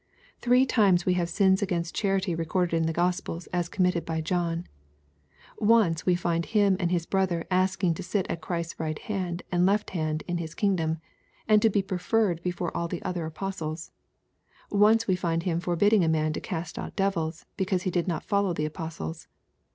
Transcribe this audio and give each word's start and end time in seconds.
Three 0.39 0.65
times 0.65 1.05
we 1.05 1.13
have 1.13 1.29
sins 1.29 1.61
against 1.61 1.93
charity 1.93 2.33
recorded 2.33 2.75
in 2.75 2.87
the 2.87 2.91
Gospels 2.91 3.45
as 3.53 3.69
committed 3.69 4.03
by 4.03 4.19
John. 4.19 4.65
Once 5.59 6.07
we 6.07 6.15
find 6.15 6.43
him 6.47 6.75
and 6.79 6.89
his 6.89 7.05
brother 7.05 7.45
asking 7.51 7.93
to 7.93 8.01
sit 8.01 8.25
at 8.27 8.41
Christ's 8.41 8.79
right 8.79 8.99
and 9.07 9.43
left 9.63 9.91
hand 9.91 10.23
in 10.27 10.39
His 10.39 10.55
king 10.55 10.75
dom, 10.75 10.97
and 11.47 11.61
to 11.61 11.69
be 11.69 11.83
preferred 11.83 12.41
before 12.41 12.75
all 12.75 12.87
the 12.87 13.03
other 13.03 13.27
apostles. 13.27 13.91
Once 14.71 15.05
we 15.05 15.15
find 15.15 15.43
him 15.43 15.59
forbidding 15.59 16.03
a 16.03 16.09
man 16.09 16.33
to 16.33 16.41
cast 16.41 16.79
out 16.79 16.95
devils, 16.95 17.45
because 17.55 17.83
he 17.83 17.91
did 17.91 18.07
not 18.07 18.23
follow 18.25 18.53
the 18.55 18.65
apostles. 18.65 19.27